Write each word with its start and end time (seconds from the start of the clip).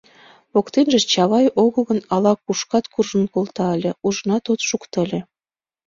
Воктенже 0.53 0.99
Чавай 1.11 1.47
огыл 1.65 1.83
гын, 1.89 1.99
ала-кушкат 2.13 2.85
куржын 2.93 3.25
колта 3.33 3.65
ыле, 3.75 3.91
ужынат 4.07 4.43
от 4.53 4.59
шукто 4.69 4.95
ыле... 5.05 5.19